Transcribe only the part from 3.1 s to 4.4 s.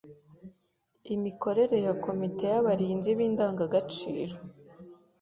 b’indangagaciro